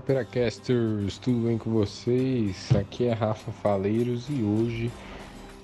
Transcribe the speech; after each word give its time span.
Peracasters, 0.00 1.18
tudo 1.18 1.46
bem 1.46 1.58
com 1.58 1.70
vocês? 1.70 2.70
Aqui 2.74 3.06
é 3.06 3.12
Rafa 3.12 3.50
Faleiros 3.50 4.26
e 4.28 4.42
hoje 4.42 4.90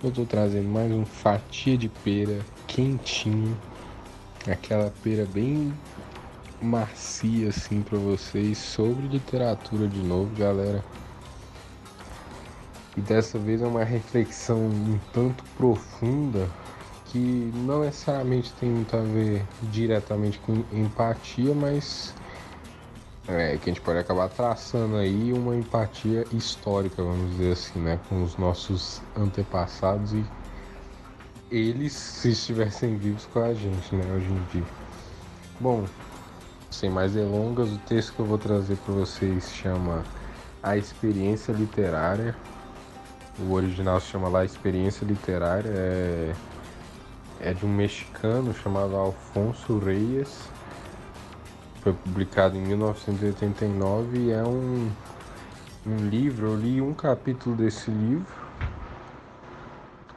eu 0.02 0.10
tô 0.10 0.24
trazendo 0.24 0.68
mais 0.68 0.90
um 0.90 1.04
fatia 1.04 1.76
de 1.76 1.88
pera 1.88 2.40
quentinho, 2.66 3.56
aquela 4.50 4.92
pera 5.02 5.26
bem 5.26 5.72
macia 6.60 7.48
assim 7.48 7.82
para 7.82 7.98
vocês 7.98 8.58
sobre 8.58 9.06
literatura 9.06 9.86
de 9.86 10.00
novo, 10.00 10.34
galera. 10.36 10.84
E 12.96 13.00
dessa 13.00 13.38
vez 13.38 13.62
é 13.62 13.66
uma 13.66 13.84
reflexão 13.84 14.58
um 14.58 14.98
tanto 15.12 15.44
profunda 15.56 16.48
que 17.06 17.52
não 17.54 17.82
necessariamente 17.82 18.52
tem 18.54 18.68
muito 18.70 18.96
a 18.96 19.00
ver 19.00 19.44
diretamente 19.70 20.38
com 20.40 20.64
empatia, 20.72 21.54
mas 21.54 22.14
é, 23.26 23.56
que 23.56 23.70
a 23.70 23.72
gente 23.72 23.80
pode 23.80 23.98
acabar 23.98 24.28
traçando 24.28 24.96
aí 24.96 25.32
uma 25.32 25.56
empatia 25.56 26.24
histórica, 26.32 27.02
vamos 27.02 27.30
dizer 27.32 27.52
assim, 27.52 27.78
né, 27.80 27.98
com 28.08 28.22
os 28.22 28.36
nossos 28.36 29.00
antepassados 29.16 30.12
e 30.12 30.24
eles 31.50 31.92
se 31.92 32.30
estivessem 32.30 32.96
vivos 32.96 33.26
com 33.26 33.40
a 33.40 33.54
gente, 33.54 33.94
né, 33.94 34.04
hoje 34.14 34.26
em 34.26 34.44
dia. 34.52 34.68
Bom, 35.58 35.86
sem 36.70 36.90
mais 36.90 37.12
delongas, 37.12 37.70
o 37.70 37.78
texto 37.78 38.12
que 38.12 38.20
eu 38.20 38.26
vou 38.26 38.38
trazer 38.38 38.76
para 38.78 38.94
vocês 38.94 39.50
chama 39.54 40.04
A 40.62 40.76
Experiência 40.76 41.52
Literária. 41.52 42.34
O 43.38 43.52
original 43.52 44.00
se 44.00 44.08
chama 44.08 44.28
lá 44.28 44.44
Experiência 44.44 45.04
Literária, 45.04 45.70
é, 45.70 46.34
é 47.40 47.54
de 47.54 47.64
um 47.64 47.68
mexicano 47.68 48.52
chamado 48.54 48.94
Alfonso 48.96 49.78
Reyes 49.78 50.50
foi 51.84 51.92
publicado 51.92 52.56
em 52.56 52.62
1989 52.62 54.18
e 54.18 54.30
é 54.32 54.42
um, 54.42 54.90
um 55.86 56.08
livro, 56.08 56.46
eu 56.46 56.56
li 56.56 56.80
um 56.80 56.94
capítulo 56.94 57.54
desse 57.54 57.90
livro, 57.90 58.26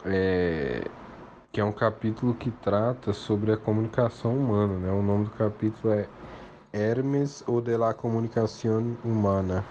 é, 0.06 0.82
que 1.52 1.60
é 1.60 1.66
um 1.66 1.74
capítulo 1.74 2.34
que 2.34 2.50
trata 2.50 3.12
sobre 3.12 3.52
a 3.52 3.58
comunicação 3.58 4.34
humana, 4.34 4.76
né? 4.80 4.92
O 4.94 5.02
nome 5.02 5.26
do 5.26 5.32
capítulo 5.32 5.94
é 5.94 6.08
Hermes 6.72 7.44
ou 7.46 7.60
de 7.60 7.76
la 7.76 7.94
Comunicación 7.94 8.96
Humana, 9.04 9.66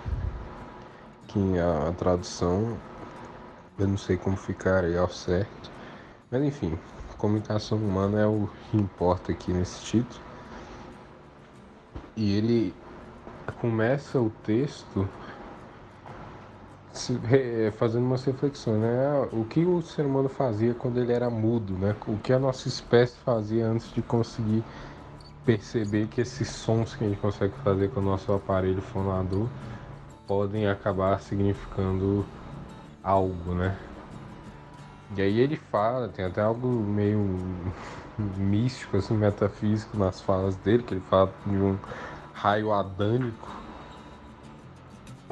que 1.28 1.58
a, 1.58 1.88
a 1.88 1.92
tradução 1.92 2.76
eu 3.78 3.88
não 3.88 3.96
sei 3.96 4.18
como 4.18 4.36
ficar 4.36 4.84
aí 4.84 4.98
ao 4.98 5.08
certo, 5.08 5.70
mas 6.30 6.42
enfim, 6.42 6.78
comunicação 7.16 7.78
humana 7.78 8.20
é 8.20 8.26
o 8.26 8.50
que 8.70 8.76
importa 8.76 9.32
aqui 9.32 9.50
nesse 9.50 9.80
título. 9.80 10.25
E 12.16 12.34
ele 12.36 12.74
começa 13.60 14.18
o 14.18 14.30
texto 14.42 15.06
fazendo 17.78 18.04
umas 18.06 18.24
reflexões, 18.24 18.80
né? 18.80 19.28
O 19.32 19.44
que 19.44 19.64
o 19.66 19.82
ser 19.82 20.06
humano 20.06 20.28
fazia 20.28 20.72
quando 20.72 20.98
ele 20.98 21.12
era 21.12 21.28
mudo, 21.28 21.74
né? 21.74 21.94
O 22.06 22.16
que 22.18 22.32
a 22.32 22.38
nossa 22.38 22.68
espécie 22.68 23.16
fazia 23.18 23.66
antes 23.66 23.92
de 23.92 24.00
conseguir 24.00 24.64
perceber 25.44 26.08
que 26.08 26.22
esses 26.22 26.48
sons 26.48 26.96
que 26.96 27.04
a 27.04 27.08
gente 27.08 27.20
consegue 27.20 27.52
fazer 27.62 27.90
com 27.90 28.00
o 28.00 28.02
nosso 28.02 28.32
aparelho 28.32 28.80
fonador 28.80 29.46
podem 30.26 30.66
acabar 30.66 31.20
significando 31.20 32.26
algo, 33.04 33.54
né? 33.54 33.76
E 35.14 35.20
aí 35.20 35.38
ele 35.38 35.56
fala, 35.56 36.08
tem 36.08 36.24
até 36.24 36.40
algo 36.40 36.66
meio 36.66 37.20
místico, 38.18 38.96
assim, 38.96 39.14
metafísico 39.16 39.96
nas 39.96 40.20
falas 40.20 40.56
dele, 40.56 40.82
que 40.82 40.94
ele 40.94 41.02
fala 41.02 41.32
de 41.44 41.56
um 41.56 41.78
raio 42.32 42.72
adânico, 42.72 43.48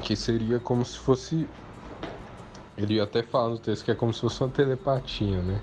que 0.01 0.15
seria 0.15 0.59
como 0.59 0.83
se 0.85 0.97
fosse. 0.97 1.47
Ele 2.77 2.99
até 2.99 3.23
fala 3.23 3.49
no 3.49 3.57
texto 3.57 3.85
que 3.85 3.91
é 3.91 3.95
como 3.95 4.13
se 4.13 4.21
fosse 4.21 4.41
uma 4.43 4.49
telepatia, 4.49 5.41
né? 5.41 5.59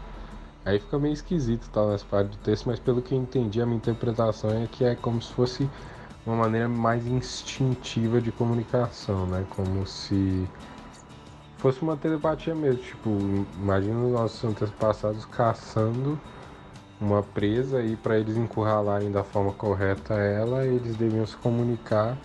Aí 0.64 0.78
fica 0.78 0.98
meio 0.98 1.12
esquisito 1.12 1.68
tal 1.70 1.90
nessa 1.90 2.04
parte 2.06 2.30
do 2.30 2.36
texto, 2.38 2.66
mas 2.66 2.78
pelo 2.78 3.02
que 3.02 3.14
eu 3.14 3.18
entendi, 3.18 3.60
a 3.60 3.66
minha 3.66 3.76
interpretação 3.76 4.50
é 4.50 4.66
que 4.66 4.84
é 4.84 4.94
como 4.94 5.20
se 5.20 5.32
fosse 5.32 5.68
uma 6.24 6.36
maneira 6.36 6.68
mais 6.68 7.06
instintiva 7.06 8.20
de 8.20 8.30
comunicação, 8.30 9.26
né? 9.26 9.44
Como 9.50 9.84
se 9.86 10.48
fosse 11.58 11.82
uma 11.82 11.96
telepatia 11.96 12.54
mesmo, 12.54 12.82
tipo, 12.82 13.10
imagina 13.60 13.98
os 14.04 14.12
nossos 14.12 14.44
antepassados 14.44 15.24
caçando 15.26 16.18
uma 17.02 17.22
presa 17.22 17.82
e 17.82 17.96
para 17.96 18.18
eles 18.18 18.36
encurralarem 18.36 19.10
da 19.10 19.24
forma 19.24 19.52
correta 19.52 20.14
ela, 20.14 20.64
eles 20.64 20.94
deviam 20.96 21.26
se 21.26 21.36
comunicar 21.36 22.16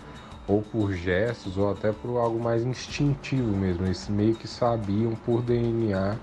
ou 0.46 0.62
por 0.62 0.92
gestos 0.92 1.58
ou 1.58 1.70
até 1.70 1.92
por 1.92 2.16
algo 2.16 2.38
mais 2.42 2.64
instintivo 2.64 3.50
mesmo. 3.50 3.84
Eles 3.84 4.08
meio 4.08 4.34
que 4.34 4.48
sabiam 4.48 5.12
por 5.12 5.42
DNA 5.42 6.16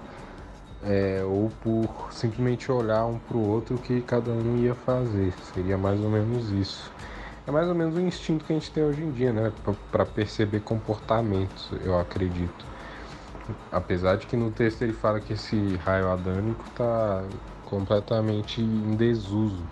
é, 0.84 1.24
ou 1.24 1.52
por 1.62 2.12
simplesmente 2.12 2.72
olhar 2.72 3.06
um 3.06 3.20
para 3.20 3.38
o 3.38 3.48
outro 3.48 3.76
o 3.76 3.80
que 3.80 4.02
cada 4.02 4.32
um 4.32 4.58
ia 4.58 4.74
fazer. 4.74 5.34
Seria 5.54 5.78
mais 5.78 6.00
ou 6.00 6.10
menos 6.10 6.50
isso. 6.52 6.92
É 7.48 7.52
mais 7.52 7.68
ou 7.68 7.76
menos 7.76 7.96
o 7.96 8.02
instinto 8.02 8.44
que 8.46 8.54
a 8.54 8.56
gente 8.56 8.72
tem 8.72 8.84
hoje 8.84 9.04
em 9.04 9.12
dia, 9.12 9.32
né? 9.32 9.52
Para 9.92 10.06
perceber 10.06 10.62
comportamentos, 10.62 11.72
eu 11.84 12.00
acredito. 12.00 12.66
Apesar 13.72 14.17
de 14.17 14.25
que 14.25 14.35
no 14.35 14.51
texto 14.51 14.81
ele 14.81 14.94
fala 14.94 15.19
que 15.19 15.33
esse 15.33 15.75
raio 15.78 16.09
adânico 16.11 16.63
tá 16.75 17.23
completamente 17.66 18.61
em 18.61 18.95
desuso. 18.95 19.63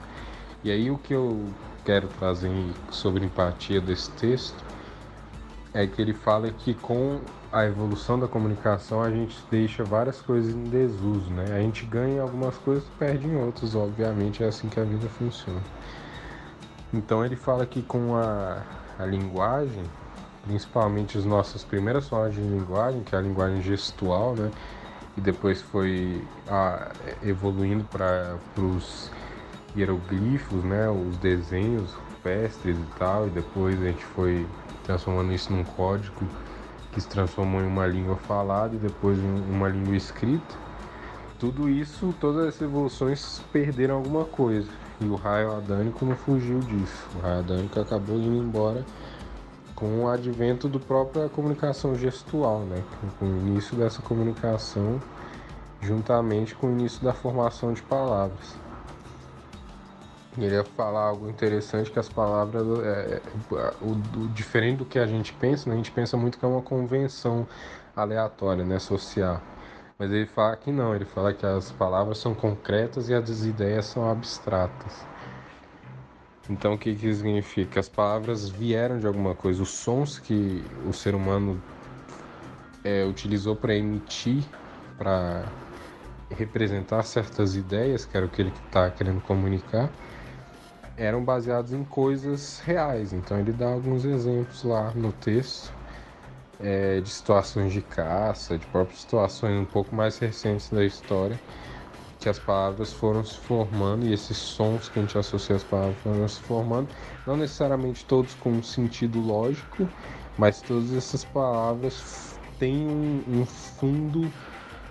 E 0.64 0.72
aí 0.72 0.90
o 0.92 0.98
que 0.98 1.14
eu 1.14 1.50
quero 1.84 2.08
trazer 2.08 2.52
sobre 2.90 3.26
empatia 3.26 3.82
desse 3.82 4.10
texto 4.12 4.64
é 5.74 5.88
que 5.88 6.02
ele 6.02 6.14
fala 6.14 6.50
que 6.52 6.74
com 6.76 7.20
a 7.52 7.66
evolução 7.66 8.20
da 8.20 8.28
comunicação 8.28 9.02
a 9.02 9.10
gente 9.10 9.36
deixa 9.50 9.84
várias 9.84 10.22
coisas 10.22 10.54
em 10.54 10.64
desuso, 10.64 11.30
né? 11.32 11.56
A 11.56 11.60
gente 11.60 11.86
ganha 11.86 12.22
algumas 12.22 12.58
coisas 12.58 12.84
e 12.84 12.92
perde 12.98 13.28
em 13.28 13.36
outras, 13.36 13.76
obviamente 13.76 14.44
é 14.44 14.48
assim 14.48 14.70
que 14.70 14.80
a 14.80 14.84
vida 14.84 15.08
funciona. 15.08 15.62
Então 16.94 17.26
ele 17.26 17.36
fala 17.36 17.66
que 17.66 17.82
com 17.82 18.16
a, 18.16 18.64
a 18.98 19.06
linguagem, 19.06 19.84
principalmente 20.44 21.18
as 21.18 21.26
nossas 21.26 21.64
primeiras 21.64 22.08
formas 22.08 22.36
de 22.36 22.42
linguagem, 22.42 23.02
que 23.02 23.16
é 23.16 23.18
a 23.18 23.22
linguagem 23.22 23.62
gestual, 23.62 24.36
né? 24.36 24.52
e 25.18 25.22
depois 25.22 25.62
foi 25.62 26.22
evoluindo 27.22 27.84
para 27.86 28.38
os 28.58 29.12
hieroglifos, 29.76 30.64
né, 30.64 30.90
os 30.90 31.18
desenhos 31.18 31.92
rupestres 31.94 32.78
e 32.78 33.00
tal, 33.00 33.28
e 33.28 33.30
depois 33.30 33.80
a 33.82 33.86
gente 33.86 34.04
foi 34.04 34.46
transformando 34.84 35.32
isso 35.34 35.52
num 35.52 35.64
código 35.64 36.28
que 36.92 37.02
se 37.02 37.08
transformou 37.08 37.62
em 37.62 37.68
uma 37.68 37.88
língua 37.88 38.16
falada 38.16 38.76
e 38.76 38.78
depois 38.78 39.18
em 39.18 39.44
uma 39.50 39.68
língua 39.68 39.96
escrita. 39.96 40.64
Tudo 41.40 41.70
isso, 41.70 42.14
todas 42.20 42.48
essas 42.48 42.62
evoluções 42.62 43.42
perderam 43.52 43.96
alguma 43.96 44.26
coisa. 44.26 44.70
E 45.02 45.06
o 45.06 45.16
raio 45.16 45.58
adânico 45.58 46.06
não 46.06 46.16
fugiu 46.16 46.60
disso. 46.60 47.08
O 47.16 47.20
raio 47.20 47.40
adânico 47.40 47.80
acabou 47.80 48.16
indo 48.18 48.44
embora 48.44 48.86
com 49.84 50.04
o 50.04 50.08
advento 50.08 50.70
do 50.70 50.80
própria 50.80 51.28
comunicação 51.28 51.94
gestual, 51.94 52.60
né? 52.62 52.82
com 53.20 53.26
o 53.26 53.38
início 53.40 53.76
dessa 53.76 54.02
comunicação 54.02 55.02
juntamente 55.82 56.56
com 56.56 56.68
o 56.68 56.72
início 56.72 57.04
da 57.04 57.12
formação 57.12 57.74
de 57.74 57.82
palavras. 57.82 58.56
Ele 60.38 60.56
ia 60.56 60.64
falar 60.64 61.08
algo 61.08 61.30
interessante 61.30 61.92
que 61.92 62.00
as 62.00 62.08
palavras, 62.08 62.64
é, 62.80 63.22
é, 63.22 63.22
o, 63.82 63.92
o, 63.92 64.28
diferente 64.30 64.78
do 64.78 64.86
que 64.86 64.98
a 64.98 65.06
gente 65.06 65.34
pensa, 65.34 65.68
né? 65.68 65.76
a 65.76 65.78
gente 65.78 65.92
pensa 65.92 66.16
muito 66.16 66.40
que 66.40 66.46
é 66.46 66.48
uma 66.48 66.62
convenção 66.62 67.46
aleatória, 67.94 68.64
né, 68.64 68.80
social. 68.80 69.42
Mas 70.00 70.12
ele 70.12 70.26
fala 70.26 70.56
que 70.56 70.72
não, 70.72 70.96
ele 70.96 71.06
fala 71.06 71.34
que 71.34 71.46
as 71.46 71.74
palavras 71.74 72.20
são 72.20 72.34
concretas 72.34 73.10
e 73.10 73.14
as 73.14 73.44
ideias 73.44 73.86
são 73.86 74.10
abstratas. 74.10 75.06
Então 76.50 76.74
o 76.74 76.78
que, 76.78 76.94
que 76.94 77.14
significa? 77.14 77.80
As 77.80 77.88
palavras 77.88 78.50
vieram 78.50 79.00
de 79.00 79.08
alguma 79.08 79.34
coisa, 79.34 79.64
os 79.64 79.70
sons 79.70 80.20
que 80.20 80.64
o 80.86 80.92
ser 80.92 81.16
humano 81.16 81.62
é, 82.84 83.06
utilizou 83.06 83.56
para 83.56 83.74
emitir, 83.74 84.44
para 84.98 85.46
representar 86.30 87.04
certas 87.04 87.56
ideias, 87.56 88.06
que 88.06 88.18
era 88.18 88.26
o 88.26 88.30
que 88.30 88.42
ele 88.42 88.54
está 88.66 88.90
querendo 88.90 89.22
comunicar, 89.22 89.90
eram 90.98 91.24
baseados 91.24 91.72
em 91.72 91.84
coisas 91.84 92.60
reais. 92.60 93.14
Então 93.14 93.40
ele 93.40 93.54
dá 93.54 93.68
alguns 93.68 94.04
exemplos 94.04 94.64
lá 94.64 94.92
no 94.94 95.14
texto 95.14 95.72
é, 96.60 97.00
de 97.00 97.10
situações 97.10 97.72
de 97.72 97.82
caça, 97.82 98.58
de 98.58 98.66
próprias 98.68 99.00
situações 99.00 99.60
um 99.60 99.66
pouco 99.66 99.96
mais 99.96 100.18
recentes 100.18 100.70
da 100.70 100.84
história 100.84 101.40
que 102.24 102.30
as 102.30 102.40
palavras 102.40 102.94
foram 102.94 103.24
se 103.26 103.38
formando 103.38 104.06
e 104.08 104.14
esses 104.14 104.38
sons 104.38 104.90
que 104.90 105.00
a 105.00 105.02
gente 105.02 105.18
associa 105.18 105.56
às 105.56 105.64
palavras 105.64 106.02
foram 106.02 106.28
se 106.28 106.42
formando, 106.42 106.94
não 107.26 107.38
necessariamente 107.38 108.06
todos 108.06 108.34
com 108.36 108.52
um 108.54 108.64
sentido 108.64 109.20
lógico, 109.20 109.94
mas 110.38 110.62
todas 110.64 110.94
essas 110.94 111.26
palavras 111.26 112.40
têm 112.58 112.88
um, 112.88 113.42
um 113.42 113.46
fundo 113.46 114.34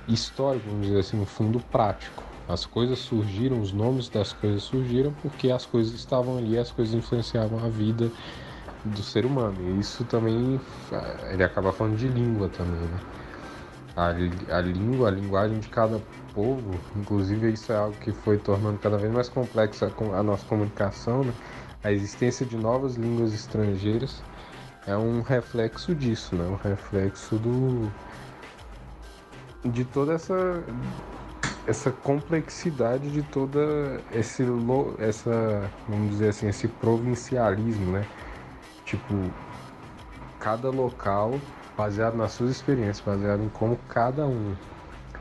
histórico, 0.06 0.69
vamos 0.70 0.87
dizer 0.87 1.00
assim, 1.00 1.19
um 1.19 1.26
fundo 1.26 1.61
prático. 1.61 2.25
As 2.46 2.67
coisas 2.67 2.99
surgiram, 3.00 3.61
os 3.61 3.73
nomes 3.73 4.08
das 4.11 4.32
coisas 4.32 4.64
surgiram 4.64 5.14
porque 5.14 5.50
as 5.50 5.64
coisas 5.67 5.94
estavam 5.94 6.37
ali, 6.37 6.58
as 6.58 6.73
coisas 6.73 6.94
influenciavam 6.94 7.64
a 7.64 7.69
vida 7.69 8.12
do 8.85 9.02
ser 9.02 9.26
humano. 9.26 9.62
E 9.62 9.78
isso 9.78 10.05
também 10.05 10.61
ele 11.32 11.44
acaba 11.44 11.73
falando 11.73 11.96
de 11.96 12.08
língua 12.08 12.49
também, 12.49 12.88
né? 12.88 13.02
A, 13.97 14.09
a 14.56 14.61
língua, 14.61 15.09
a 15.09 15.11
linguagem 15.11 15.59
de 15.59 15.69
cada 15.69 16.00
povo, 16.35 16.81
inclusive 16.97 17.53
isso 17.53 17.73
é 17.73 17.77
algo 17.77 17.97
que 17.99 18.12
foi 18.12 18.39
tornando 18.39 18.79
cada 18.79 18.97
vez 18.97 19.12
mais 19.12 19.29
complexa 19.29 19.93
a 20.15 20.23
nossa 20.23 20.47
comunicação, 20.47 21.25
né? 21.25 21.33
A 21.85 21.93
existência 21.93 22.47
de 22.47 22.56
novas 22.56 22.94
línguas 22.94 23.35
estrangeiras 23.35 24.23
é 24.87 24.97
um 24.97 25.21
reflexo 25.21 25.94
disso, 25.94 26.35
né? 26.37 26.44
Um 26.44 26.56
reflexo 26.56 27.39
do 27.39 27.91
de 29.65 29.85
toda 29.85 30.15
essa 30.15 30.65
essa 31.67 31.91
complexidade 31.91 33.11
de 33.11 33.23
toda 33.23 33.61
esse 34.11 34.45
essa 34.99 35.71
vamos 35.87 36.11
dizer 36.11 36.31
assim 36.31 36.49
esse 36.49 36.67
provincialismo 36.67 37.93
né 37.93 38.05
tipo 38.85 39.33
cada 40.41 40.69
local 40.71 41.41
baseado 41.77 42.17
nas 42.17 42.33
suas 42.33 42.51
experiências 42.51 43.01
baseado 43.01 43.43
em 43.43 43.49
como 43.49 43.77
cada 43.89 44.27
um 44.27 44.55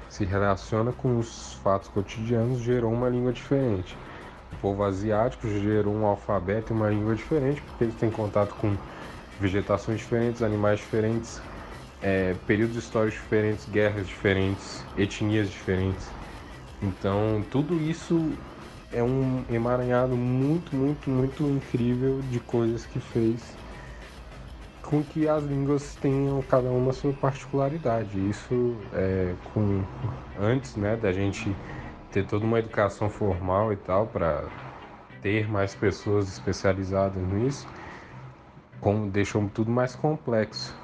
se 0.09 0.25
relaciona 0.25 0.92
com 0.92 1.18
os 1.18 1.53
fatos 1.63 1.88
cotidianos 1.88 2.59
gerou 2.59 2.92
uma 2.92 3.07
língua 3.07 3.31
diferente. 3.31 3.95
O 4.51 4.56
povo 4.57 4.83
asiático 4.83 5.48
gerou 5.48 5.94
um 5.95 6.06
alfabeto 6.06 6.74
e 6.74 6.75
uma 6.75 6.89
língua 6.89 7.15
diferente 7.15 7.62
porque 7.62 7.86
eles 7.86 7.95
têm 7.95 8.12
contato 8.12 8.53
com 8.56 8.75
vegetações 9.39 10.00
diferentes 10.00 10.42
animais 10.42 10.80
diferentes 10.80 11.42
é, 12.01 12.36
períodos 12.45 12.75
históricos 12.75 13.19
diferentes 13.21 13.68
guerras 13.69 14.06
diferentes 14.07 14.83
etnias 14.98 15.50
diferentes. 15.50 16.09
Então, 16.81 17.44
tudo 17.50 17.75
isso 17.75 18.31
é 18.92 19.01
um 19.01 19.45
emaranhado 19.50 20.18
muito, 20.18 20.75
muito, 20.75 21.09
muito 21.09 21.44
incrível 21.44 22.19
de 22.30 22.39
coisas 22.39 22.86
que 22.86 23.00
fez 23.00 23.60
com 24.91 25.01
que 25.01 25.25
as 25.25 25.41
línguas 25.45 25.95
tenham 25.95 26.41
cada 26.41 26.69
uma 26.69 26.91
sua 26.91 27.13
particularidade. 27.13 28.29
Isso 28.29 28.75
é 28.93 29.33
com 29.53 29.81
antes, 30.38 30.75
né, 30.75 30.97
da 30.97 31.13
gente 31.13 31.55
ter 32.11 32.25
toda 32.25 32.45
uma 32.45 32.59
educação 32.59 33.09
formal 33.09 33.71
e 33.71 33.77
tal 33.77 34.05
para 34.07 34.43
ter 35.21 35.49
mais 35.49 35.73
pessoas 35.73 36.27
especializadas 36.27 37.23
nisso, 37.23 37.65
como 38.81 39.09
deixou 39.09 39.49
tudo 39.53 39.71
mais 39.71 39.95
complexo. 39.95 40.75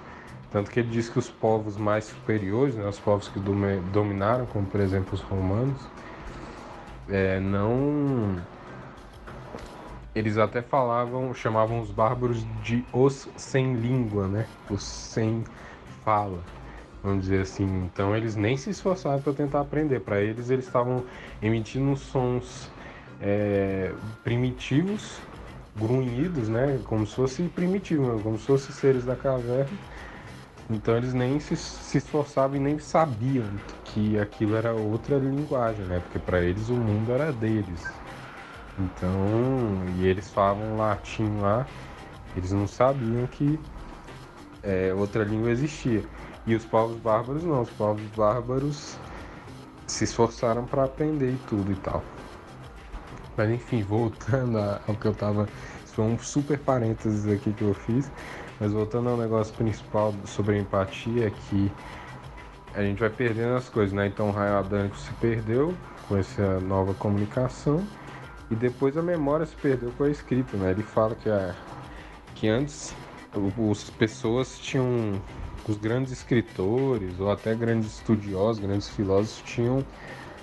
Tanto 0.50 0.72
que 0.72 0.80
ele 0.80 0.90
diz 0.90 1.10
que 1.10 1.20
os 1.20 1.30
povos 1.30 1.76
mais 1.76 2.06
superiores, 2.06 2.76
né, 2.76 2.88
os 2.88 2.98
povos 2.98 3.28
que 3.28 3.40
dominaram, 3.92 4.46
como 4.46 4.66
por 4.66 4.80
exemplo 4.80 5.16
os 5.16 5.22
romanos, 5.22 5.82
é, 7.10 7.42
não. 7.42 8.38
Eles 10.18 10.38
até 10.38 10.62
falavam, 10.62 11.34
chamavam 11.34 11.80
os 11.80 11.92
bárbaros 11.92 12.46
de 12.64 12.84
os 12.92 13.30
sem 13.36 13.76
língua, 13.76 14.28
né? 14.28 14.48
Os 14.70 14.84
sem 14.84 15.44
fala, 16.04 16.44
vamos 17.04 17.24
dizer 17.24 17.42
assim. 17.42 17.66
Então 17.86 18.16
eles 18.16 18.36
nem 18.36 18.58
se 18.58 18.70
esforçavam 18.70 19.22
para 19.22 19.34
tentar 19.34 19.62
aprender. 19.62 20.00
Para 20.00 20.22
eles, 20.22 20.50
eles 20.50 20.66
estavam 20.66 21.04
emitindo 21.42 21.96
sons 21.96 22.70
é, 23.22 23.94
primitivos, 24.24 25.22
grunhidos, 25.76 26.50
né? 26.50 26.80
Como 26.86 27.06
se 27.06 27.16
fosse 27.16 27.44
primitivo, 27.44 28.20
como 28.22 28.38
se 28.38 28.46
fossem 28.46 28.74
seres 28.74 29.06
da 29.06 29.16
caverna 29.16 29.78
então 30.70 30.98
eles 30.98 31.14
nem 31.14 31.40
se, 31.40 31.56
se 31.56 31.98
esforçavam 31.98 32.58
e 32.58 32.60
nem 32.60 32.78
sabiam 32.80 33.62
que 33.86 34.20
aquilo 34.20 34.56
era 34.56 34.74
outra 34.74 35.18
linguagem, 35.18 35.86
né? 35.86 36.00
Porque 36.00 36.20
para 36.20 36.42
eles 36.42 36.70
o 36.70 36.76
mundo 36.76 37.12
era 37.12 37.32
deles. 37.32 38.02
Então, 38.80 39.20
e 39.98 40.06
eles 40.06 40.30
falavam 40.30 40.78
latim 40.78 41.40
lá, 41.40 41.66
eles 42.36 42.52
não 42.52 42.68
sabiam 42.68 43.26
que 43.26 43.60
é, 44.62 44.94
outra 44.94 45.24
língua 45.24 45.50
existia. 45.50 46.04
E 46.46 46.56
os 46.56 46.64
povos 46.64 46.98
bárbaros 46.98 47.44
não, 47.44 47.62
os 47.62 47.70
povos 47.72 48.04
bárbaros 48.16 48.98
se 49.88 50.04
esforçaram 50.04 50.66
para 50.66 50.84
aprender 50.84 51.32
e 51.32 51.38
tudo 51.50 51.72
e 51.72 51.76
tal. 51.76 52.04
Mas 53.36 53.50
enfim, 53.50 53.84
voltando 53.84 54.58
ao 54.60 54.96
que 54.96 55.06
eu 55.06 55.14
tava. 55.14 55.48
Isso 55.84 55.96
foi 55.96 56.06
um 56.06 56.18
super 56.20 56.60
parênteses 56.60 57.28
aqui 57.28 57.54
que 57.54 57.64
eu 57.64 57.74
fiz. 57.74 58.12
Mas 58.60 58.72
voltando 58.72 59.10
ao 59.10 59.18
negócio 59.18 59.54
principal 59.56 60.14
sobre 60.26 60.58
empatia, 60.58 61.28
é 61.28 61.30
que 61.30 61.72
a 62.74 62.82
gente 62.82 63.00
vai 63.00 63.10
perdendo 63.10 63.56
as 63.56 63.70
coisas, 63.70 63.94
né? 63.94 64.08
Então 64.08 64.30
o 64.30 64.32
raio 64.32 64.58
adânico 64.58 64.98
se 64.98 65.12
perdeu 65.14 65.76
com 66.08 66.18
essa 66.18 66.60
nova 66.60 66.94
comunicação 66.94 67.86
e 68.50 68.56
depois 68.56 68.98
a 68.98 69.02
memória 69.02 69.46
se 69.46 69.56
perdeu 69.56 69.92
com 69.98 70.06
a 70.06 70.10
escrita, 70.10 70.56
né? 70.58 70.72
Ele 70.72 70.84
fala 70.84 71.16
que, 71.16 71.30
a, 71.30 71.56
que 72.36 72.48
antes 72.48 72.94
as 73.72 73.90
pessoas 73.90 74.58
tinham, 74.60 75.22
os 75.68 75.78
grandes 75.78 76.12
escritores 76.12 77.20
ou 77.20 77.30
até 77.30 77.54
grandes 77.54 77.98
estudiosos, 77.98 78.64
grandes 78.64 78.90
filósofos 78.90 79.42
tinham 79.44 79.86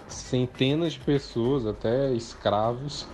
centenas 0.06 0.92
de 0.92 1.00
pessoas, 1.00 1.66
até 1.66 2.12
escravos, 2.12 3.06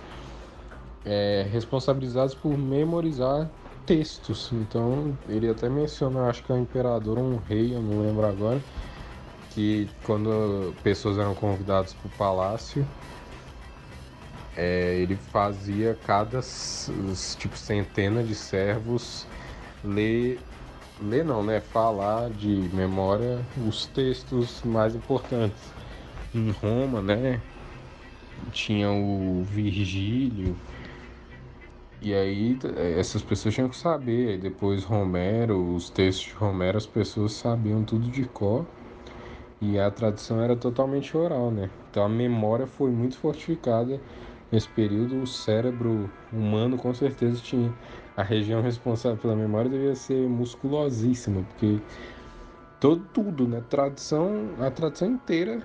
é, 1.05 1.47
responsabilizados 1.49 2.35
por 2.35 2.57
memorizar 2.57 3.49
textos. 3.85 4.51
Então 4.51 5.17
ele 5.27 5.49
até 5.49 5.69
menciona, 5.69 6.27
acho 6.27 6.43
que 6.43 6.51
é 6.51 6.55
um 6.55 6.61
imperador 6.61 7.17
ou 7.17 7.23
um 7.23 7.37
rei, 7.37 7.73
eu 7.73 7.81
não 7.81 8.01
lembro 8.01 8.25
agora, 8.25 8.61
que 9.51 9.89
quando 10.03 10.73
pessoas 10.83 11.17
eram 11.17 11.33
convidadas 11.33 11.93
para 11.93 12.07
o 12.07 12.11
palácio, 12.17 12.85
é, 14.55 14.95
ele 14.95 15.15
fazia 15.15 15.97
cada 16.05 16.39
tipo 17.37 17.57
centena 17.57 18.23
de 18.23 18.35
servos 18.35 19.25
ler, 19.83 20.39
ler 21.01 21.23
não, 21.23 21.43
né? 21.43 21.59
Falar 21.59 22.29
de 22.29 22.69
memória 22.73 23.39
os 23.67 23.85
textos 23.87 24.61
mais 24.63 24.95
importantes. 24.95 25.71
Em 26.33 26.51
Roma, 26.51 27.01
né? 27.01 27.41
Tinha 28.51 28.89
o 28.89 29.43
Virgílio, 29.43 30.55
e 32.01 32.15
aí 32.15 32.57
é, 32.77 32.99
essas 32.99 33.21
pessoas 33.21 33.53
tinham 33.53 33.69
que 33.69 33.75
saber. 33.75 34.29
Aí 34.29 34.37
depois 34.37 34.83
Romero, 34.83 35.75
os 35.75 35.89
textos 35.89 36.27
de 36.27 36.33
Romero, 36.33 36.77
as 36.77 36.87
pessoas 36.87 37.33
sabiam 37.33 37.83
tudo 37.83 38.09
de 38.09 38.25
cor. 38.25 38.65
E 39.61 39.77
a 39.77 39.91
tradição 39.91 40.41
era 40.41 40.55
totalmente 40.55 41.15
oral, 41.15 41.51
né? 41.51 41.69
Então 41.91 42.03
a 42.03 42.09
memória 42.09 42.65
foi 42.65 42.89
muito 42.89 43.17
fortificada 43.17 44.01
nesse 44.51 44.67
período. 44.69 45.21
O 45.21 45.27
cérebro 45.27 46.09
humano 46.31 46.77
com 46.77 46.93
certeza 46.93 47.41
tinha. 47.41 47.73
A 48.15 48.23
região 48.23 48.61
responsável 48.61 49.17
pela 49.17 49.35
memória 49.35 49.69
devia 49.69 49.95
ser 49.95 50.27
musculosíssima, 50.27 51.43
porque 51.43 51.79
todo 52.79 53.03
tudo, 53.13 53.47
né? 53.47 53.63
Tradição, 53.69 54.49
a 54.59 54.69
tradição 54.69 55.11
inteira 55.11 55.61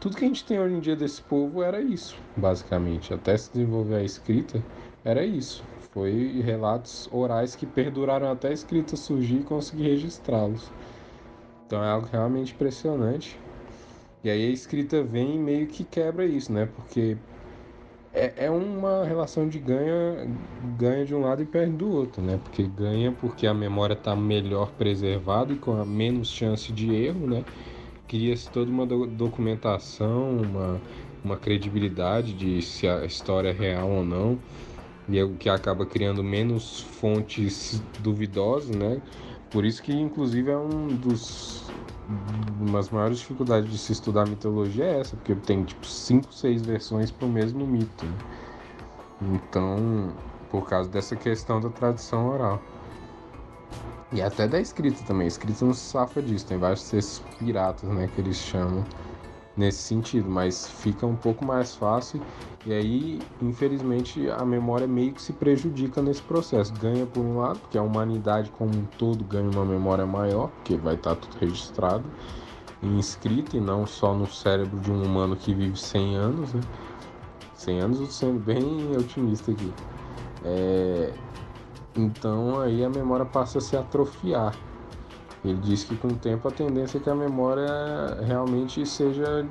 tudo 0.00 0.16
que 0.16 0.24
a 0.24 0.28
gente 0.28 0.44
tem 0.44 0.60
hoje 0.60 0.76
em 0.76 0.80
dia 0.80 0.94
desse 0.94 1.20
povo 1.20 1.60
era 1.60 1.80
isso, 1.80 2.16
basicamente. 2.36 3.12
Até 3.12 3.36
se 3.36 3.50
desenvolver 3.52 3.96
a 3.96 4.04
escrita, 4.04 4.62
era 5.04 5.24
isso. 5.24 5.64
Foi 5.90 6.40
relatos 6.40 7.08
orais 7.10 7.56
que 7.56 7.66
perduraram 7.66 8.30
até 8.30 8.48
a 8.48 8.52
escrita 8.52 8.94
surgir 8.94 9.40
e 9.40 9.42
conseguir 9.42 9.82
registrá-los. 9.88 10.70
Então 11.66 11.82
é 11.82 11.88
algo 11.88 12.06
realmente 12.12 12.54
impressionante. 12.54 13.36
E 14.22 14.30
aí 14.30 14.46
a 14.46 14.52
escrita 14.52 15.02
vem 15.02 15.34
e 15.34 15.38
meio 15.38 15.66
que 15.66 15.82
quebra 15.82 16.24
isso, 16.24 16.52
né? 16.52 16.68
Porque 16.76 17.16
é, 18.18 18.34
é 18.46 18.50
uma 18.50 19.04
relação 19.04 19.48
de 19.48 19.58
ganha, 19.58 20.28
ganha 20.76 21.04
de 21.04 21.14
um 21.14 21.20
lado 21.20 21.42
e 21.42 21.46
perde 21.46 21.76
do 21.76 21.88
outro, 21.88 22.20
né? 22.20 22.38
Porque 22.42 22.64
ganha 22.64 23.12
porque 23.12 23.46
a 23.46 23.54
memória 23.54 23.94
está 23.94 24.16
melhor 24.16 24.72
preservada 24.72 25.52
e 25.52 25.56
com 25.56 25.80
a 25.80 25.84
menos 25.84 26.28
chance 26.28 26.72
de 26.72 26.92
erro, 26.92 27.26
né? 27.28 27.44
Cria-se 28.08 28.50
toda 28.50 28.70
uma 28.70 28.84
do 28.84 29.06
documentação, 29.06 30.36
uma, 30.42 30.80
uma 31.22 31.36
credibilidade 31.36 32.32
de 32.32 32.60
se 32.60 32.88
a 32.88 33.04
história 33.04 33.50
é 33.50 33.52
real 33.52 33.88
ou 33.88 34.04
não 34.04 34.38
e 35.08 35.18
é 35.18 35.24
o 35.24 35.34
que 35.34 35.48
acaba 35.48 35.86
criando 35.86 36.22
menos 36.22 36.80
fontes 36.80 37.82
duvidosas, 37.98 38.74
né? 38.74 39.00
Por 39.50 39.64
isso 39.64 39.82
que 39.82 39.92
inclusive 39.92 40.50
é 40.50 40.58
um 40.58 40.88
dos 40.88 41.57
uma 42.60 42.78
das 42.78 42.90
maiores 42.90 43.18
dificuldades 43.18 43.70
de 43.70 43.78
se 43.78 43.92
estudar 43.92 44.26
mitologia 44.26 44.84
é 44.84 45.00
essa, 45.00 45.16
porque 45.16 45.34
tem 45.34 45.64
tipo 45.64 45.86
cinco, 45.86 46.32
seis 46.32 46.62
versões 46.62 47.10
para 47.10 47.26
o 47.26 47.28
mesmo 47.28 47.66
mito. 47.66 48.06
Né? 48.06 48.18
Então, 49.22 50.12
por 50.50 50.66
causa 50.66 50.88
dessa 50.88 51.16
questão 51.16 51.60
da 51.60 51.68
tradição 51.68 52.28
oral. 52.28 52.60
E 54.12 54.22
até 54.22 54.48
da 54.48 54.58
escrita 54.58 55.02
também. 55.04 55.24
A 55.24 55.28
escrita 55.28 55.64
não 55.64 55.74
se 55.74 55.90
safa 55.90 56.22
disso. 56.22 56.46
Tem 56.46 56.56
vários 56.56 56.88
textos 56.88 57.22
piratas, 57.38 57.88
né? 57.90 58.08
Que 58.14 58.22
eles 58.22 58.36
chamam 58.36 58.82
nesse 59.58 59.82
sentido, 59.82 60.30
mas 60.30 60.68
fica 60.68 61.04
um 61.04 61.16
pouco 61.16 61.44
mais 61.44 61.74
fácil 61.74 62.22
e 62.64 62.72
aí, 62.72 63.18
infelizmente, 63.42 64.30
a 64.30 64.44
memória 64.44 64.86
meio 64.86 65.12
que 65.12 65.22
se 65.22 65.32
prejudica 65.32 66.02
nesse 66.02 66.22
processo. 66.22 66.72
Ganha 66.74 67.06
por 67.06 67.24
um 67.24 67.38
lado, 67.38 67.58
porque 67.60 67.78
a 67.78 67.82
humanidade 67.82 68.50
como 68.50 68.70
um 68.70 68.84
todo 68.98 69.24
ganha 69.24 69.48
uma 69.50 69.64
memória 69.64 70.06
maior, 70.06 70.48
porque 70.48 70.76
vai 70.76 70.94
estar 70.94 71.16
tudo 71.16 71.36
registrado 71.40 72.04
e 72.82 72.86
inscrito 72.86 73.56
e 73.56 73.60
não 73.60 73.86
só 73.86 74.14
no 74.14 74.26
cérebro 74.26 74.78
de 74.80 74.90
um 74.90 75.02
humano 75.02 75.34
que 75.36 75.54
vive 75.54 75.78
100 75.78 76.16
anos, 76.16 76.52
né? 76.52 76.60
100 77.54 77.80
anos, 77.80 78.14
sendo 78.14 78.38
bem 78.38 78.96
otimista 78.96 79.50
aqui. 79.50 79.72
É... 80.44 81.12
Então 81.96 82.60
aí 82.60 82.84
a 82.84 82.90
memória 82.90 83.24
passa 83.24 83.58
a 83.58 83.60
se 83.60 83.76
atrofiar. 83.76 84.54
Ele 85.50 85.60
diz 85.60 85.84
que 85.84 85.96
com 85.96 86.08
o 86.08 86.14
tempo 86.14 86.46
a 86.48 86.50
tendência 86.50 86.98
é 86.98 87.00
que 87.00 87.10
a 87.10 87.14
memória 87.14 87.66
realmente 88.26 88.84
seja 88.86 89.46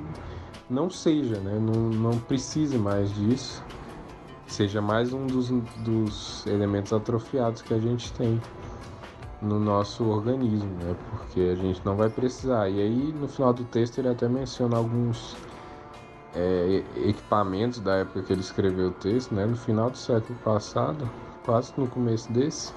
não 0.68 0.90
seja, 0.90 1.36
né? 1.40 1.58
não, 1.58 1.88
não 1.88 2.18
precise 2.18 2.76
mais 2.76 3.14
disso, 3.14 3.64
seja 4.46 4.82
mais 4.82 5.12
um 5.12 5.26
dos, 5.26 5.48
dos 5.78 6.46
elementos 6.46 6.92
atrofiados 6.92 7.62
que 7.62 7.72
a 7.72 7.78
gente 7.78 8.12
tem 8.12 8.40
no 9.40 9.58
nosso 9.58 10.04
organismo, 10.04 10.70
né? 10.82 10.96
Porque 11.10 11.40
a 11.40 11.54
gente 11.54 11.80
não 11.84 11.96
vai 11.96 12.10
precisar. 12.10 12.68
E 12.68 12.80
aí 12.80 13.12
no 13.12 13.28
final 13.28 13.52
do 13.52 13.64
texto 13.64 13.98
ele 13.98 14.08
até 14.08 14.28
menciona 14.28 14.76
alguns 14.76 15.36
é, 16.34 16.82
equipamentos 16.96 17.80
da 17.80 17.96
época 17.96 18.22
que 18.22 18.32
ele 18.32 18.40
escreveu 18.40 18.88
o 18.88 18.92
texto, 18.92 19.34
né? 19.34 19.46
No 19.46 19.56
final 19.56 19.90
do 19.90 19.96
século 19.96 20.38
passado, 20.40 21.08
quase 21.44 21.72
no 21.76 21.86
começo 21.86 22.30
desse. 22.32 22.72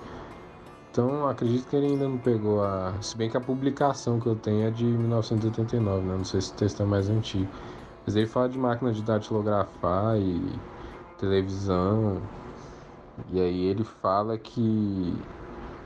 Então 0.92 1.26
acredito 1.26 1.70
que 1.70 1.76
ele 1.78 1.88
ainda 1.88 2.08
não 2.08 2.18
pegou 2.18 2.62
a. 2.62 2.94
Se 3.02 3.18
bem 3.18 3.30
que 3.30 3.38
a 3.38 3.42
publicação 3.42 4.20
que 4.20 4.28
eu 4.28 4.36
tenho 4.36 4.68
é 4.68 4.72
de 4.72 4.84
1989, 4.84 6.06
né? 6.06 6.18
Não 6.18 6.26
sei 6.26 6.42
se 6.42 6.52
o 6.52 6.56
texto 6.56 6.84
é 6.84 6.86
mais 6.86 7.10
antigo. 7.10 7.50
Mas 8.06 8.16
ele 8.18 8.28
fala 8.28 8.50
de 8.50 8.58
máquina 8.58 8.92
de 8.92 9.02
datilografar 9.02 10.18
e 10.18 10.62
televisão. 11.18 12.22
E 13.32 13.40
aí 13.40 13.66
ele 13.68 13.86
fala 13.86 14.38
que 14.38 15.14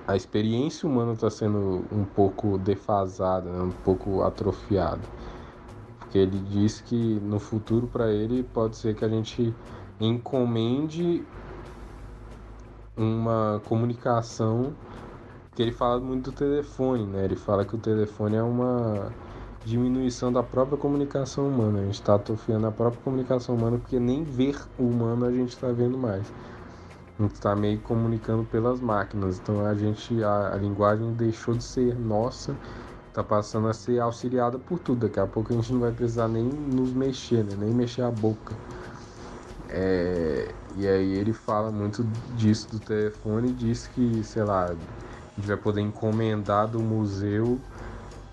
a 0.08 0.16
experiência 0.16 0.90
humana 0.90 1.14
está 1.14 1.30
sendo 1.30 1.84
um 1.92 2.04
pouco 2.04 2.58
defasada, 2.58 3.52
né? 3.52 3.62
um 3.62 3.72
pouco 3.72 4.24
atrofiada. 4.24 5.02
Porque 6.00 6.18
ele 6.18 6.40
diz 6.40 6.82
que 6.82 7.20
no 7.20 7.40
futuro 7.40 7.88
para 7.88 8.12
ele 8.12 8.42
pode 8.42 8.76
ser 8.76 8.96
que 8.96 9.06
a 9.06 9.10
gente 9.10 9.54
encomende 10.00 11.24
uma 12.98 13.62
comunicação 13.66 14.74
que 15.56 15.62
ele 15.62 15.72
fala 15.72 16.00
muito 16.02 16.32
do 16.32 16.36
telefone, 16.36 17.06
né? 17.06 17.24
Ele 17.24 17.36
fala 17.36 17.64
que 17.64 17.76
o 17.76 17.78
telefone 17.78 18.36
é 18.36 18.44
uma 18.44 19.10
diminuição 19.64 20.32
da 20.32 20.44
própria 20.44 20.78
comunicação 20.78 21.48
humana. 21.48 21.80
A 21.80 21.84
gente 21.86 21.96
está 21.96 22.16
atrofiando 22.16 22.68
a 22.68 22.72
própria 22.72 23.02
comunicação 23.02 23.56
humana 23.56 23.78
porque 23.78 23.98
nem 23.98 24.24
ver 24.24 24.58
o 24.78 24.84
humano 24.84 25.26
a 25.26 25.32
gente 25.32 25.50
está 25.50 25.72
vendo 25.72 25.98
mais. 25.98 26.32
A 27.18 27.24
gente 27.24 27.36
está 27.36 27.56
meio 27.56 27.80
comunicando 27.80 28.44
pelas 28.44 28.82
máquinas. 28.82 29.40
Então 29.40 29.66
a 29.66 29.74
gente 29.74 30.22
a, 30.22 30.54
a 30.54 30.58
linguagem 30.58 31.14
deixou 31.14 31.56
de 31.56 31.64
ser 31.64 31.98
nossa, 31.98 32.54
está 33.08 33.24
passando 33.24 33.70
a 33.70 33.74
ser 33.74 34.00
auxiliada 34.02 34.60
por 34.60 34.78
tudo. 34.78 35.08
Daqui 35.08 35.22
a 35.22 35.26
pouco 35.26 35.54
a 35.54 35.56
gente 35.56 35.72
não 35.72 35.80
vai 35.80 35.92
precisar 35.94 36.28
nem 36.28 36.44
nos 36.44 36.92
mexer, 36.94 37.46
né? 37.46 37.56
nem 37.58 37.74
mexer 37.74 38.02
a 38.02 38.12
boca. 38.12 38.54
É, 39.70 40.54
e 40.76 40.86
aí 40.88 41.14
ele 41.14 41.34
fala 41.34 41.72
muito 41.72 42.04
disso 42.36 42.70
do 42.70 42.80
telefone 42.80 43.52
diz 43.52 43.88
que, 43.88 44.24
sei 44.24 44.44
lá, 44.44 44.76
a 45.38 45.42
gente 45.42 45.48
vai 45.48 45.58
poder 45.58 45.82
encomendar 45.82 46.68
do 46.68 46.80
museu 46.80 47.60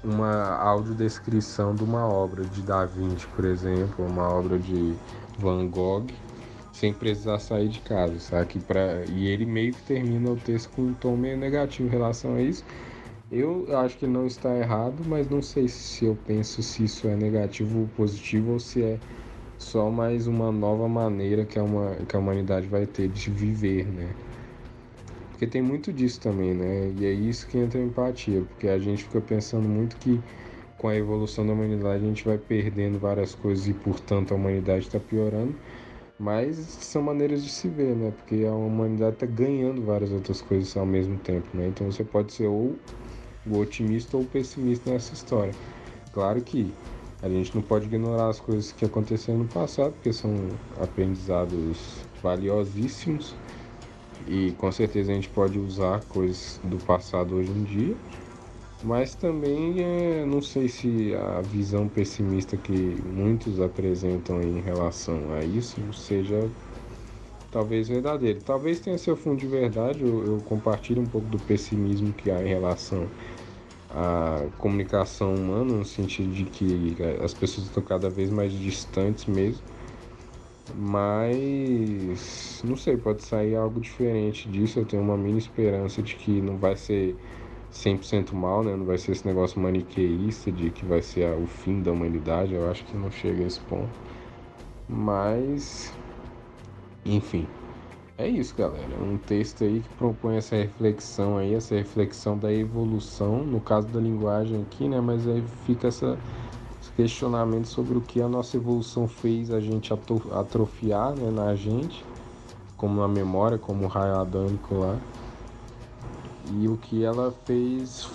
uma 0.05 0.57
audiodescrição 0.57 1.75
de 1.75 1.85
uma 1.85 2.07
obra 2.07 2.45
de 2.45 2.63
Da 2.63 2.85
Vinci, 2.85 3.27
por 3.29 3.45
exemplo, 3.45 4.05
uma 4.05 4.29
obra 4.29 4.59
de 4.59 4.95
Van 5.39 5.67
Gogh, 5.69 6.07
sem 6.73 6.93
precisar 6.93 7.39
sair 7.39 7.69
de 7.69 7.81
casa, 7.81 8.19
sabe? 8.19 8.59
Pra... 8.61 9.05
E 9.09 9.27
ele 9.27 9.47
meio 9.47 9.73
que 9.73 9.83
termina 9.83 10.31
o 10.31 10.37
texto 10.37 10.71
com 10.71 10.83
um 10.83 10.95
tom 10.95 11.17
meio 11.17 11.37
negativo 11.37 11.89
em 11.89 11.91
relação 11.91 12.35
a 12.35 12.43
isso. 12.43 12.65
Eu 13.31 13.67
acho 13.79 13.97
que 13.97 14.07
não 14.07 14.27
está 14.27 14.55
errado, 14.55 15.03
mas 15.07 15.29
não 15.29 15.41
sei 15.41 15.67
se 15.69 16.05
eu 16.05 16.17
penso 16.27 16.63
se 16.63 16.85
isso 16.85 17.09
é 17.09 17.17
negativo 17.17 17.81
ou 17.81 17.89
positivo 17.97 18.53
ou 18.53 18.61
se 18.61 18.83
é 18.83 18.99
só 19.59 19.89
mais 19.89 20.27
uma 20.27 20.53
nova 20.53 20.89
maneira 20.89 21.45
que 21.45 21.59
uma, 21.59 21.95
que 22.07 22.15
a 22.15 22.19
humanidade 22.19 22.67
vai 22.67 22.85
ter 22.85 23.09
de 23.09 23.31
viver, 23.31 23.87
né? 23.87 24.11
Porque 25.43 25.51
tem 25.51 25.63
muito 25.63 25.93
disso 25.93 26.21
também, 26.21 26.55
né? 26.55 26.93
E 26.97 27.05
é 27.05 27.11
isso 27.11 27.49
que 27.49 27.59
entra 27.59 27.81
a 27.81 27.83
empatia, 27.83 28.43
porque 28.43 28.69
a 28.69 28.79
gente 28.79 29.03
fica 29.03 29.21
pensando 29.21 29.69
muito 29.69 29.97
que 29.97 30.21
com 30.79 30.87
a 30.87 30.95
evolução 30.95 31.45
da 31.45 31.53
humanidade 31.53 32.05
a 32.05 32.07
gente 32.07 32.25
vai 32.25 32.39
perdendo 32.39 32.97
várias 32.97 33.35
coisas 33.35 33.67
e, 33.67 33.73
portanto, 33.75 34.31
a 34.31 34.37
humanidade 34.37 34.87
está 34.87 35.01
piorando. 35.01 35.53
Mas 36.17 36.59
são 36.59 37.03
maneiras 37.03 37.43
de 37.43 37.51
se 37.51 37.67
ver, 37.67 37.97
né? 37.97 38.13
Porque 38.13 38.45
a 38.45 38.55
humanidade 38.55 39.15
está 39.15 39.27
ganhando 39.27 39.83
várias 39.83 40.13
outras 40.13 40.41
coisas 40.41 40.77
ao 40.77 40.87
mesmo 40.87 41.19
tempo, 41.19 41.49
né? 41.55 41.67
Então 41.67 41.91
você 41.91 42.05
pode 42.05 42.33
ser 42.33 42.47
ou 42.47 42.77
o 43.45 43.59
otimista 43.59 44.17
ou 44.17 44.23
o 44.23 44.27
pessimista 44.27 44.93
nessa 44.93 45.13
história. 45.13 45.57
Claro 46.13 46.41
que 46.41 46.73
a 47.21 47.29
gente 47.29 47.53
não 47.53 47.63
pode 47.63 47.87
ignorar 47.87 48.29
as 48.29 48.39
coisas 48.39 48.71
que 48.71 48.85
aconteceram 48.85 49.41
no 49.41 49.47
passado, 49.47 49.93
porque 49.95 50.13
são 50.13 50.37
aprendizados 50.81 51.99
valiosíssimos 52.23 53.35
e 54.27 54.53
com 54.53 54.71
certeza 54.73 55.13
a 55.13 55.15
gente 55.15 55.29
pode 55.29 55.59
usar 55.59 56.01
coisas 56.03 56.61
do 56.63 56.79
passado 56.79 57.35
hoje 57.37 57.51
em 57.51 57.65
dia, 57.65 57.97
mas 58.83 59.15
também 59.15 59.81
é, 59.83 60.25
não 60.27 60.43
sei 60.43 60.69
se 60.69 61.15
a 61.15 61.41
visão 61.43 61.89
pessimista 61.89 62.57
que 62.57 62.73
muitos 63.05 63.61
apresentam 63.61 64.43
em 64.43 64.61
relação 64.61 65.33
a 65.33 65.45
isso 65.45 65.93
seja 65.93 66.51
talvez 67.51 67.89
verdadeiro. 67.89 68.41
Talvez 68.43 68.81
tenha 68.81 68.99
seu 68.99 69.17
fundo 69.17 69.39
de 69.39 69.47
verdade, 69.47 70.03
eu, 70.03 70.25
eu 70.25 70.41
compartilho 70.43 71.03
um 71.03 71.07
pouco 71.07 71.29
do 71.29 71.39
pessimismo 71.39 72.13
que 72.13 72.31
há 72.31 72.43
em 72.43 72.49
relação 72.49 73.13
à 73.89 74.49
comunicação 74.59 75.35
humana, 75.35 75.77
no 75.77 75.85
sentido 75.85 76.33
de 76.33 76.45
que 76.47 76.97
as 77.23 77.35
pessoas 77.35 77.67
estão 77.67 77.83
cada 77.83 78.11
vez 78.11 78.31
mais 78.31 78.53
distantes 78.53 79.27
mesmo 79.27 79.65
mas 80.75 82.63
não 82.65 82.77
sei, 82.77 82.97
pode 82.97 83.23
sair 83.23 83.57
algo 83.57 83.81
diferente 83.81 84.49
disso. 84.49 84.79
Eu 84.79 84.85
tenho 84.85 85.03
uma 85.03 85.17
mini 85.17 85.39
esperança 85.39 86.03
de 86.03 86.15
que 86.17 86.41
não 86.41 86.57
vai 86.57 86.77
ser 86.77 87.17
100% 87.73 88.33
mal, 88.33 88.63
né? 88.63 88.77
Não 88.77 88.85
vai 88.85 88.99
ser 88.99 89.13
esse 89.13 89.27
negócio 89.27 89.61
maniqueísta 89.61 90.53
de 90.53 90.71
que 90.71 90.85
vai 90.85 91.03
ser 91.03 91.33
o 91.37 91.47
fim 91.47 91.83
da 91.83 91.91
humanidade. 91.91 92.55
Eu 92.55 92.71
acho 92.71 92.85
que 92.85 92.97
não 92.97 93.11
chega 93.11 93.43
a 93.43 93.47
esse 93.47 93.61
ponto. 93.61 93.99
Mas, 94.89 95.93
enfim, 97.05 97.47
é 98.19 98.29
isso, 98.29 98.55
galera. 98.55 99.03
Um 99.03 99.17
texto 99.17 99.65
aí 99.65 99.81
que 99.81 99.89
propõe 99.97 100.37
essa 100.37 100.55
reflexão 100.55 101.39
aí, 101.39 101.55
essa 101.55 101.75
reflexão 101.75 102.37
da 102.37 102.53
evolução, 102.53 103.45
no 103.45 103.61
caso 103.61 103.89
da 103.89 103.99
linguagem 103.99 104.63
aqui, 104.63 104.89
né? 104.89 105.01
Mas 105.01 105.27
aí 105.27 105.43
fica 105.67 105.89
essa 105.89 106.19
questionamentos 106.97 107.71
sobre 107.71 107.97
o 107.97 108.01
que 108.01 108.21
a 108.21 108.29
nossa 108.29 108.57
evolução 108.57 109.09
fez 109.09 109.51
a 109.51 109.61
gente 109.61 109.93
atrofiar 110.33 111.15
né, 111.15 111.31
na 111.31 111.55
gente, 111.55 112.05
como 112.77 113.01
na 113.01 113.09
memória, 113.09 113.59
como 113.59 113.85
o 113.85 113.89
raio 113.89 114.17
adâmico 114.17 114.75
lá, 114.75 114.99
e 116.61 116.69
o 116.69 116.77
que 116.77 117.05
ela 117.05 117.33
fez 117.45 118.09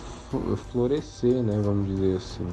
florescer, 0.71 1.41
né, 1.41 1.59
vamos 1.63 1.87
dizer 1.87 2.17
assim. 2.17 2.47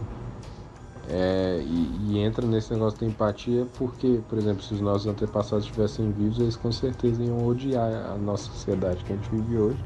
É, 1.06 1.62
e, 1.62 1.98
e, 2.08 2.18
entra 2.18 2.46
nesse 2.46 2.72
negócio 2.72 2.98
da 2.98 3.06
empatia 3.06 3.66
porque, 3.76 4.20
por 4.26 4.38
exemplo, 4.38 4.62
se 4.62 4.72
os 4.72 4.80
nossos 4.80 5.06
antepassados 5.06 5.66
estivessem 5.66 6.10
vivos, 6.10 6.38
eles 6.38 6.56
com 6.56 6.72
certeza 6.72 7.22
iam 7.22 7.46
odiar 7.46 7.92
a 8.10 8.16
nossa 8.16 8.44
sociedade 8.44 9.04
que 9.04 9.12
a 9.12 9.16
gente 9.16 9.28
vive 9.28 9.58
hoje. 9.58 9.84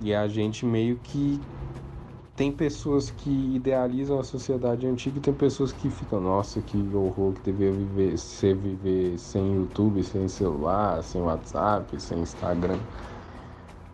E 0.00 0.14
a 0.14 0.26
gente 0.28 0.64
meio 0.64 0.96
que 0.96 1.38
tem 2.36 2.52
pessoas 2.52 3.10
que 3.10 3.56
idealizam 3.56 4.20
a 4.20 4.24
sociedade 4.24 4.86
antiga 4.86 5.16
e 5.16 5.20
tem 5.20 5.32
pessoas 5.32 5.72
que 5.72 5.88
ficam, 5.88 6.20
nossa, 6.20 6.60
que 6.60 6.76
horror 6.94 7.32
que 7.32 7.50
deveria 7.50 7.72
viver, 7.72 8.18
ser 8.18 8.54
viver 8.54 9.18
sem 9.18 9.54
YouTube, 9.54 10.04
sem 10.04 10.28
celular, 10.28 11.02
sem 11.02 11.22
WhatsApp, 11.22 11.98
sem 11.98 12.18
Instagram. 12.20 12.78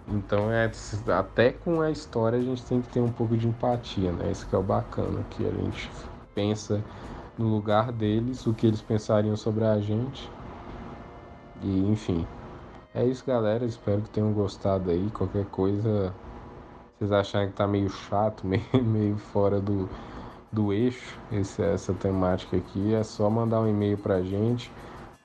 Então 0.09 0.51
é 0.51 0.69
até 1.17 1.53
com 1.53 1.81
a 1.81 1.91
história 1.91 2.37
a 2.37 2.43
gente 2.43 2.65
tem 2.65 2.83
que 2.83 2.89
ter 2.89 3.01
um 3.01 3.13
pouco 3.13 3.37
de 3.37 3.47
empatia, 3.47 4.11
né? 4.11 4.33
Isso 4.33 4.47
que 4.49 4.55
é 4.57 4.59
o 4.59 4.63
bacana, 4.63 5.25
que 5.31 5.47
a 5.47 5.51
gente 5.51 5.89
pensa 6.35 6.83
no 7.39 7.47
lugar 7.47 7.93
deles, 7.93 8.45
o 8.45 8.53
que 8.53 8.67
eles 8.67 8.81
pensariam 8.81 9.37
sobre 9.37 9.65
a 9.65 9.79
gente. 9.79 10.29
E 11.63 11.79
enfim. 11.89 12.27
É 12.93 13.05
isso, 13.05 13.25
galera. 13.25 13.65
Espero 13.65 14.03
que 14.03 14.11
tenham 14.11 14.33
gostado 14.33 14.91
aí. 14.91 15.09
Qualquer 15.11 15.47
coisa 15.47 16.13
vocês 17.03 17.11
acharem 17.11 17.49
que 17.49 17.55
tá 17.55 17.67
meio 17.67 17.91
chato, 17.91 18.47
meio, 18.47 18.63
meio 18.83 19.17
fora 19.17 19.61
do, 19.61 19.89
do 20.53 20.73
eixo 20.73 21.19
esse, 21.33 21.61
essa 21.61 21.93
temática 21.93 22.57
aqui, 22.57 22.95
é 22.95 23.03
só 23.03 23.29
mandar 23.29 23.61
um 23.61 23.69
e-mail 23.69 23.99
pra 23.99 24.23
gente 24.23 24.71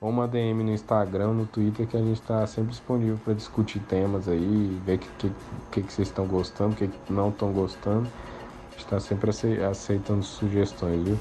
ou 0.00 0.10
uma 0.10 0.28
DM 0.28 0.62
no 0.62 0.72
Instagram, 0.72 1.32
no 1.32 1.46
Twitter, 1.46 1.86
que 1.86 1.96
a 1.96 2.00
gente 2.00 2.20
está 2.20 2.46
sempre 2.46 2.70
disponível 2.70 3.18
para 3.24 3.34
discutir 3.34 3.80
temas 3.80 4.28
aí, 4.28 4.80
ver 4.84 4.94
o 4.94 4.98
que, 4.98 5.08
que, 5.18 5.32
que, 5.72 5.82
que, 5.82 5.92
vocês 5.92 6.08
estão 6.08 6.24
gostando, 6.24 6.72
o 6.72 6.76
que, 6.76 6.86
que 6.86 7.12
não 7.12 7.30
estão 7.30 7.52
gostando. 7.52 8.06
A 8.06 8.70
gente 8.70 8.84
está 8.84 9.00
sempre 9.00 9.30
aceitando 9.68 10.22
sugestões, 10.22 11.02
viu? 11.02 11.18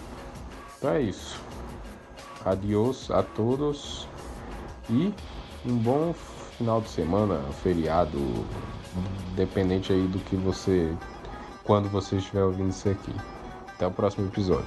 Então 0.78 0.92
é 0.92 1.02
isso. 1.02 1.42
Adiós 2.46 3.10
a 3.10 3.24
todos 3.24 4.08
e 4.92 5.12
um 5.66 5.76
bom 5.76 6.14
final 6.14 6.80
de 6.80 6.90
semana, 6.90 7.40
feriado, 7.64 8.20
dependente 9.36 9.92
aí 9.94 10.08
do 10.08 10.20
que 10.20 10.36
você, 10.36 10.94
quando 11.64 11.90
você 11.90 12.18
estiver 12.18 12.44
ouvindo 12.44 12.70
isso 12.70 12.90
aqui. 12.90 13.14
Até 13.76 13.86
o 13.88 13.92
próximo 13.92 14.28
episódio. 14.28 14.66